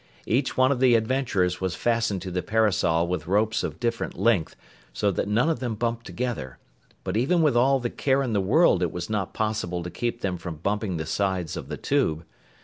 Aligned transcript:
Each 0.25 0.57
one 0.57 0.71
of 0.71 0.79
the 0.79 0.95
adventurers 0.95 1.61
was 1.61 1.75
fastened 1.75 2.23
to 2.23 2.31
the 2.31 2.41
parasol 2.41 3.05
with 3.07 3.27
ropes 3.27 3.61
of 3.63 3.79
different 3.79 4.17
length 4.17 4.55
so 4.93 5.11
that 5.11 5.27
none 5.27 5.47
of 5.47 5.59
them 5.59 5.75
bumped 5.75 6.07
together, 6.07 6.57
but 7.03 7.15
even 7.15 7.43
with 7.43 7.55
all 7.55 7.79
the 7.79 7.91
care 7.91 8.23
in 8.23 8.33
the 8.33 8.41
world 8.41 8.81
it 8.81 8.91
was 8.91 9.11
not 9.11 9.35
possible 9.35 9.83
to 9.83 9.91
keep 9.91 10.21
them 10.21 10.37
from 10.39 10.55
bumping 10.55 10.97
the 10.97 11.05
sides 11.05 11.55
of 11.55 11.67
the 11.69 11.77
tube. 11.77 12.25